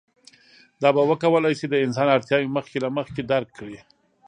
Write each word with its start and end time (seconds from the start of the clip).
دا 0.81 0.89
به 0.95 1.01
وکولی 1.09 1.53
شي 1.59 1.65
د 1.69 1.75
انسان 1.85 2.07
اړتیاوې 2.15 2.49
مخکې 2.57 2.77
له 2.83 2.89
مخکې 2.97 3.21
درک 3.31 3.49
کړي. 3.57 3.79